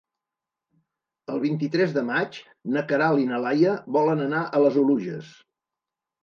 El 1.33 1.41
vint-i-tres 1.43 1.93
de 1.97 2.03
maig 2.07 2.39
na 2.77 2.83
Queralt 2.93 3.21
i 3.25 3.29
na 3.33 3.43
Laia 3.45 3.75
volen 3.99 4.25
anar 4.25 4.41
a 4.47 4.63
les 4.65 4.81
Oluges. 4.87 5.31